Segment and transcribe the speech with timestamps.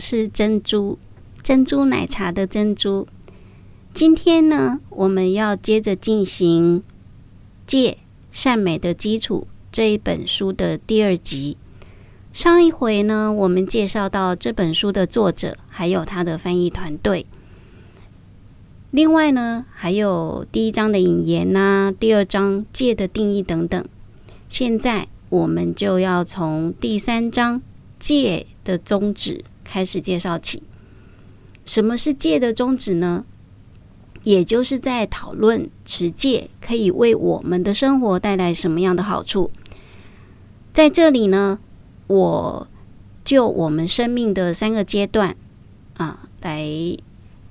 [0.00, 0.98] 是珍珠，
[1.42, 3.06] 珍珠奶茶的珍珠。
[3.92, 6.80] 今天呢，我们要接着进行
[7.66, 7.98] 《戒
[8.32, 11.58] 善美的基础》这一本书的第二集。
[12.32, 17.26] 上一回呢，我们介绍到这本书的作者，还有他的翻译团队。
[18.92, 23.84] 另外呢，还有第一章的引言呐、啊，第二章戒的定义等等。
[24.48, 27.60] 现在我们就要从第三章
[27.98, 30.62] 戒的宗旨开始介绍起。
[31.64, 33.24] 什么是戒的宗旨呢？
[34.24, 39.52] 也就是在讨论持戒可以为我们的生活带来什么样的好处。
[40.72, 41.60] 在这里呢，
[42.08, 42.68] 我
[43.24, 45.36] 就我们生命的三个阶段
[45.94, 46.96] 啊来。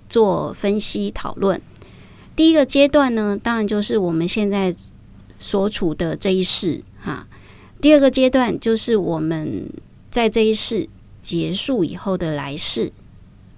[0.10, 1.62] 做分析讨论，
[2.36, 4.74] 第一个阶段呢，当然就是我们现在
[5.38, 7.28] 所处的这一世哈。
[7.80, 9.72] 第二个阶段就是我们
[10.10, 10.90] 在这一世
[11.22, 12.92] 结束以后的来世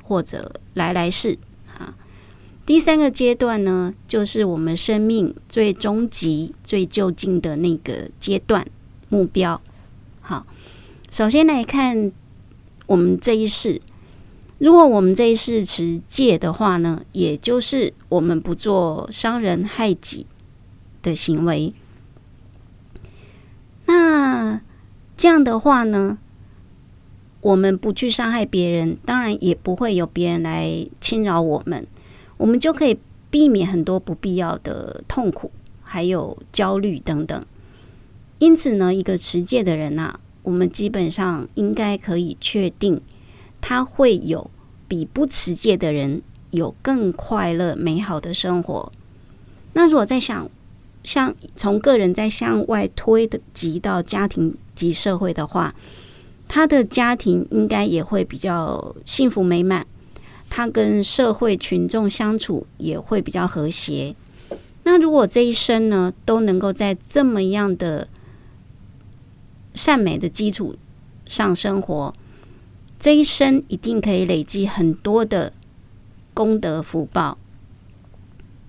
[0.03, 1.37] 或者来来世
[1.77, 1.95] 啊。
[2.65, 8.65] 第三个阶段呢，就是我们生命最终极、最究竟的那个阶段
[9.09, 9.59] 目标。
[10.21, 10.45] 好，
[11.09, 12.11] 首先来看
[12.85, 13.81] 我们这一世。
[14.59, 20.27] 如果我们这一世持戒的话呢，也就是我们不做伤人害己
[21.01, 21.73] 的行为。
[23.87, 24.61] 那
[25.17, 26.19] 这样的话呢，
[27.41, 31.85] 我们不去伤害别人，当然也不会有别人来侵扰我们，
[32.37, 32.97] 我们就可以
[33.29, 37.43] 避免很多不必要的痛苦，还有焦虑等等。
[38.39, 43.01] 因此呢，一个持戒的人啊，我们基本上应该可以确定。
[43.59, 44.49] 他会有
[44.87, 48.91] 比不持戒的人有更快乐美好的生活。
[49.73, 50.49] 那如果在想，
[51.03, 55.73] 像从个人在向外推的及到家庭及社会的话，
[56.53, 59.87] 他的家庭应该也会比较幸福美满，
[60.49, 64.13] 他跟社会群众相处也会比较和谐。
[64.83, 68.09] 那如果这一生呢，都能够在这么样的
[69.73, 70.75] 善美的基础
[71.25, 72.13] 上生活。
[72.99, 75.53] 这一生一定可以累积很多的
[76.33, 77.37] 功德福报。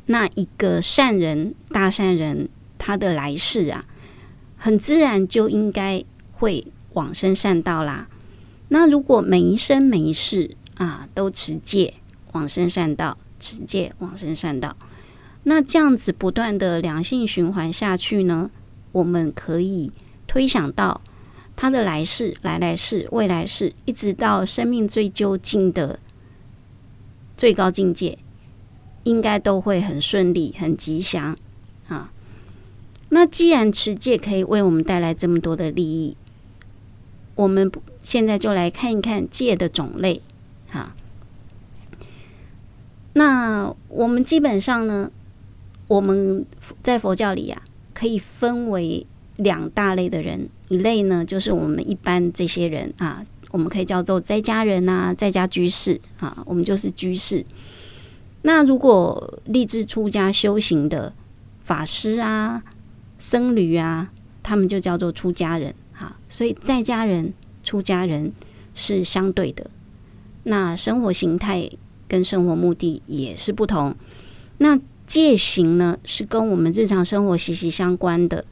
[0.06, 2.48] 那一个善人、大善人，
[2.78, 3.84] 他的来世啊，
[4.56, 8.08] 很自然就应该会往生善道啦。
[8.69, 11.94] 那如果每一生每一世啊都持戒
[12.32, 14.76] 往生善道，持戒往生善道，
[15.44, 18.50] 那这样子不断的良性循环下去呢，
[18.92, 19.92] 我们可以
[20.26, 21.00] 推想到。
[21.54, 26.00] 他的来世、来来世、未来世，一直到生命最究竟的
[27.36, 28.19] 最高境界，
[29.04, 31.36] 应该都会很顺利、很吉祥
[31.88, 32.10] 啊。
[33.10, 36.16] 那既然持戒可以为我们带来这么多的利益，
[37.34, 37.70] 我们
[38.00, 40.20] 现在就来看一看戒的种类
[40.70, 40.94] 啊。
[43.15, 45.10] 那我们基本上呢，
[45.87, 46.44] 我们
[46.82, 49.06] 在佛教里呀、啊，可以分为
[49.37, 50.48] 两大类的人。
[50.69, 57.44] 一类呢，就是我们一般这些人啊，我们可以叫做在家人啊，在家居士啊，我们就是居士。
[58.41, 61.12] 那如果立志出家修行的
[61.62, 62.62] 法师啊、
[63.19, 64.10] 僧侣啊，
[64.42, 65.75] 他们就叫做出家人
[66.29, 67.33] 所以在家人、
[67.63, 68.33] 出家人
[68.75, 69.71] 是相对的，
[70.45, 71.71] 那生活形态
[72.09, 73.95] 跟生活目的也是不同。
[74.59, 78.45] 那戒行呢，是跟我们日常生活息息相关的。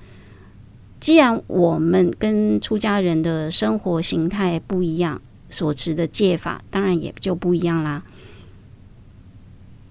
[0.99, 8.03] 既然我们跟出家人的生活形态不一样，所持的戒法当然也就不一样啦。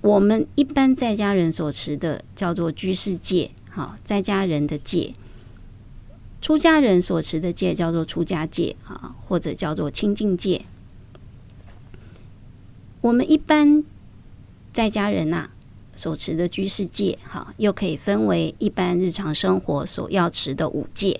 [0.01, 5.13] 我们一般在家人所持的叫做居士戒，好，在家人的戒；
[6.41, 10.65] 出家人所持的戒叫做出家戒，啊，或者叫做清净戒。
[13.01, 13.83] 我们一般
[14.73, 15.51] 在家人呐、啊。
[15.95, 21.19] 所持的居士戒，哈，又可以分为一般日常生活所要持的五戒，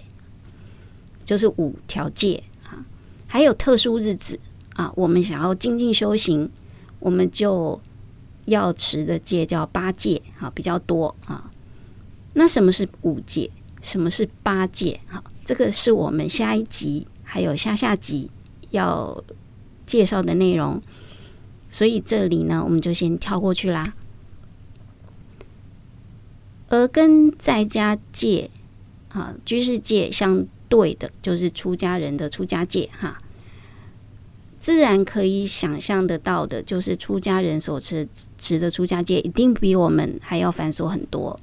[1.26, 2.86] 就是五条戒啊。
[3.28, 4.40] 还有特殊日子
[4.76, 6.50] 啊，我们想要精进修行，
[7.00, 7.82] 我们就
[8.46, 11.52] 要持的戒叫八戒，哈，比较多啊。
[12.32, 13.52] 那什么是五戒？
[13.82, 15.00] 什么是八戒？
[15.08, 18.30] 哈，这个是我们下一集还有下下集
[18.72, 19.24] 要
[19.86, 20.82] 介绍的内容，
[21.72, 23.94] 所以这里呢，我们就先跳过去啦。
[26.68, 28.50] 而跟在家戒
[29.10, 33.18] 啊、居士戒相对的，就是出家人的出家戒哈。
[34.60, 41.40] 自然可以想象得到的，就是出家人所持持的出家戒，一定比我们还要繁琐很多。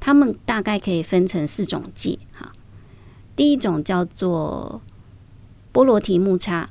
[0.00, 2.52] 他们大概可以分成四种戒哈。
[3.36, 4.80] 第一种叫做
[5.70, 6.70] 波罗提木叉，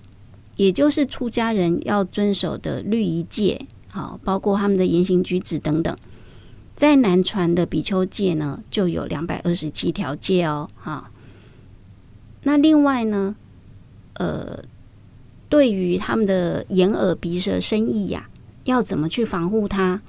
[0.56, 5.96] 也就是出家人要遵守的律仪戒，好，包括他们的言行举止等等。
[6.76, 11.10] 在南传的比丘戒呢，就有两百二十七条戒哦，哈。
[12.44, 13.36] 那另外呢，
[14.14, 14.64] 呃，
[15.50, 18.30] 对于他们的眼耳鼻舌身意呀，
[18.66, 20.02] 要怎么去防护它？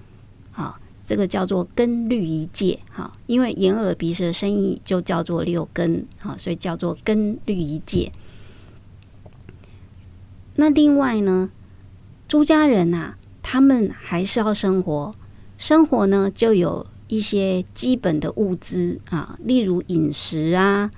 [1.08, 8.12] 这个叫做根律一戒，哈，因为眼耳鼻舌身意就叫做六根，哈，所以叫做根律一戒。
[10.56, 11.50] 那另外呢，
[12.28, 15.14] 出家人呐，他们还是要生活。
[15.56, 20.90] 生活呢，就有一些基本的物资啊，例如饮食啊、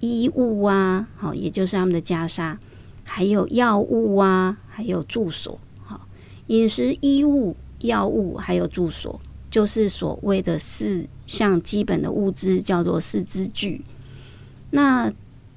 [0.00, 2.56] 衣物啊，好，也就是他们的袈裟，
[3.04, 5.60] 还有药物啊，还有住所。
[5.84, 6.08] 好，
[6.46, 9.20] 饮食、衣物、药物，还有住所，
[9.52, 13.84] 就是所谓的四项基本的物资，叫做四支具。
[14.70, 15.12] 那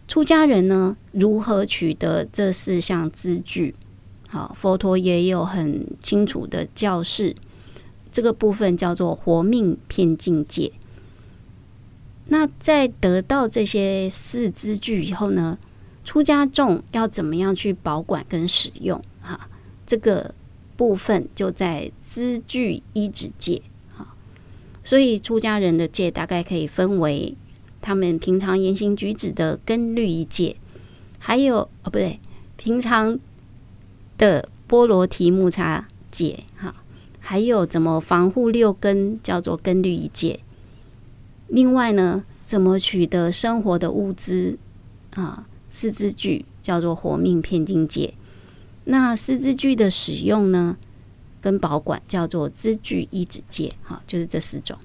[0.05, 3.73] 出家人呢，如何取得这四项支具？
[4.27, 7.33] 好，佛陀也有很清楚的教示。
[8.11, 10.73] 这个部分叫做活命片净戒。
[12.27, 15.57] 那在得到这些四支具以后呢，
[16.03, 19.01] 出家众要怎么样去保管跟使用？
[19.21, 19.47] 哈，
[19.87, 20.35] 这个
[20.75, 23.61] 部分就在支具一指戒。
[24.85, 27.35] 所以出家人的戒大概可以分为
[27.81, 30.55] 他们平常言行举止的根律仪戒，
[31.19, 32.21] 还有哦不对，
[32.55, 33.19] 平常
[34.17, 36.39] 的波罗提木叉戒。
[36.55, 36.73] 哈。
[37.27, 40.39] 还有怎么防护六根，叫做根律仪戒。
[41.47, 44.59] 另外呢，怎么取得生活的物资
[45.15, 45.47] 啊？
[45.67, 48.13] 四资具叫做活命片金戒。
[48.83, 50.77] 那四资具的使用呢，
[51.45, 53.71] 跟保管叫做资具一指戒。
[53.83, 54.75] 好，就是这四种。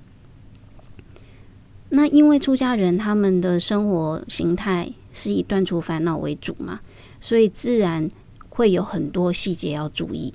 [1.89, 6.81] 那因为出家人他们的生活形态是以断除烦恼为主嘛，
[7.19, 8.11] 所以自然
[8.51, 10.35] 会有很多细节要注意。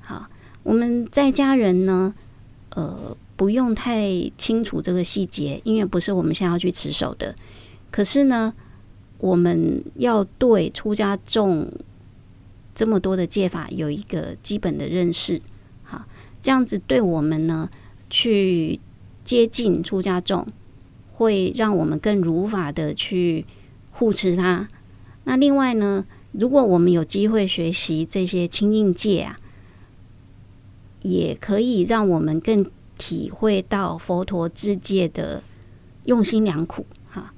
[0.00, 0.26] 好。
[0.64, 2.14] 我们在家人呢，
[2.76, 4.08] 呃，不用太
[4.38, 7.34] 清楚这个细节，因为不是我们现在要去持守的。
[7.90, 8.54] 可是呢，
[9.18, 11.68] 我们要对出家众
[12.76, 15.42] 这么多的戒法有一个基本的认识，
[16.42, 17.70] 这样子对我们呢
[18.10, 18.78] 去
[19.24, 20.46] 接近出家众，
[21.12, 23.46] 会让我们更如法的去
[23.92, 24.68] 护持他。
[25.24, 29.36] 那另外呢，如果我们有机会学习这些清净戒啊。
[31.04, 32.64] 也可以让我们更
[32.96, 35.42] 体会到佛陀制戒的
[36.04, 37.34] 用心良苦哈。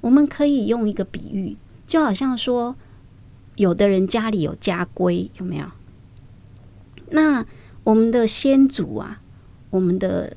[0.00, 1.56] 我们可以用一个比喻，
[1.88, 2.76] 就好像说，
[3.56, 5.66] 有的人家里有家规，有没有？
[7.10, 7.44] 那
[7.84, 9.20] 我们的先祖啊，
[9.70, 10.36] 我们的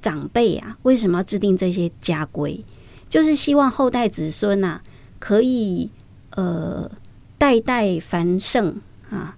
[0.00, 2.64] 长辈啊，为什么要制定这些家规？
[3.08, 4.80] 就是希望后代子孙呐，
[5.18, 5.90] 可以
[6.30, 6.90] 呃
[7.38, 8.76] 代代繁盛
[9.10, 9.36] 啊，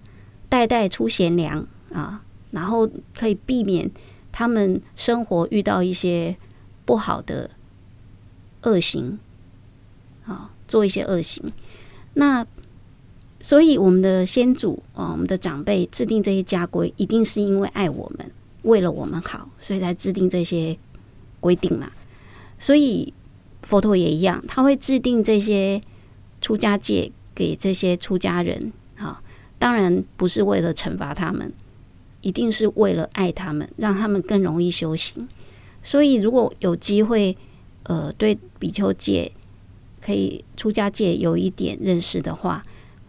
[0.48, 1.66] 代代出贤良。
[1.92, 2.20] 啊，
[2.50, 2.86] 然后
[3.16, 3.90] 可以避免
[4.30, 6.36] 他们生活遇到一些
[6.84, 7.48] 不好的
[8.62, 9.18] 恶行，
[10.26, 11.42] 啊，做一些恶行。
[12.14, 12.44] 那
[13.46, 18.28] 所以我们的先祖啊，我们的长辈制定这些家规，一定是因为爱我们，
[18.62, 20.76] 为了我们好，所以才制定这些
[21.38, 21.88] 规定嘛。
[22.58, 23.14] 所以
[23.62, 25.80] 佛陀也一样，他会制定这些
[26.40, 29.22] 出家戒给这些出家人，啊，
[29.60, 31.52] 当然不是为了惩罚他们。
[32.22, 35.28] 一定是为了爱他们，让他们更容易修行。
[35.84, 37.36] 所以，如果有机会，
[37.84, 39.30] 呃，对比丘戒
[40.00, 42.60] 可以出家戒有一点认识的话，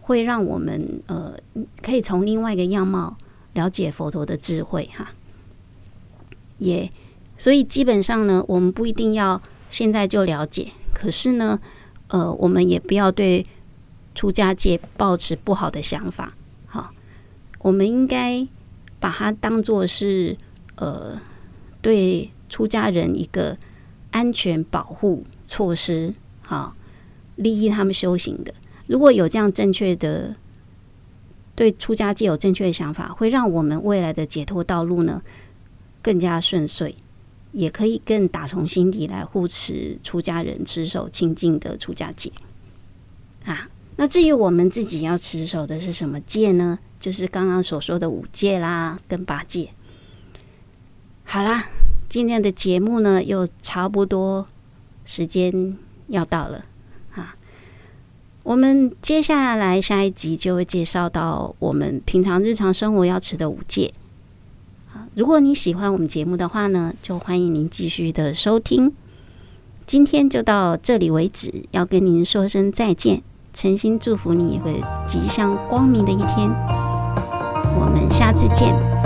[0.08, 1.34] 会让我们呃，
[1.82, 3.14] 可以从另外一个样貌
[3.52, 5.12] 了解佛陀的智慧哈。
[6.56, 6.90] 也、
[7.36, 11.60] 所以基本上呢，我们不一定要现在就了解，可是呢，
[12.08, 13.44] 呃，我们也不要对
[14.14, 16.32] 出家界抱持不好的想法。
[16.66, 16.90] 好，
[17.60, 18.48] 我们应该。
[19.00, 20.36] 把它当做是
[20.74, 21.16] 呃，
[21.80, 23.56] 对出家人一个
[24.10, 26.12] 安全保护措施，
[26.42, 26.74] 好，
[27.36, 28.52] 利益他们修行的。
[28.88, 30.34] 如果有这样正确的
[31.54, 35.22] 对出家戒有正确的想法，会让我们未来的解脱道路呢
[36.02, 36.94] 更加顺遂，
[37.52, 42.32] 也可以更打从心底来护持出家人持守清净的出家戒
[43.44, 43.68] 啊。
[43.96, 46.78] 那至于我们自己要持守的是什么戒呢？
[46.98, 49.68] 就是刚刚所说的五戒啦，跟八戒。
[51.24, 51.66] 好啦，
[52.08, 54.46] 今天的节目呢，又差不多
[55.04, 55.76] 时间
[56.06, 56.64] 要到了。
[58.48, 63.92] 我们接下来下一集就会介绍到我们平常日常生活要持的五戒。
[65.14, 68.90] 如果你喜欢我们节目的话呢，就欢迎您继续的收听。
[69.84, 73.22] 今天就到这里为止，要跟您说声再见。
[73.52, 74.72] 诚心祝福你有个
[75.06, 76.48] 吉祥光明的一天。
[77.78, 78.97] 我们下次见。